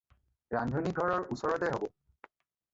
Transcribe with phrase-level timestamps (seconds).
[0.55, 1.89] ৰান্ধনী ঘৰৰ ওচৰতে হ'ব।